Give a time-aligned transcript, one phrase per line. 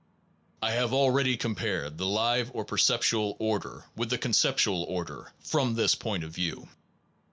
[0.63, 5.75] I have already compared the live or percept ual order with the conceptual order from
[5.75, 6.69] this point of view.